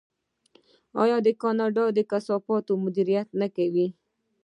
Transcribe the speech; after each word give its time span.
آیا 1.03 1.17
کاناډا 1.41 1.85
د 1.97 1.99
کثافاتو 2.11 2.73
مدیریت 2.83 3.27
نه 3.39 3.47
کوي؟ 3.55 3.87